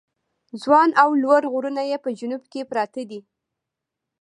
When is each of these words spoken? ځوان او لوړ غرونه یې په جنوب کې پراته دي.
ځوان 0.61 0.89
او 1.01 1.09
لوړ 1.23 1.41
غرونه 1.53 1.81
یې 1.89 1.97
په 2.03 2.09
جنوب 2.19 2.43
کې 2.51 2.61
پراته 2.69 3.01
دي. 3.09 3.19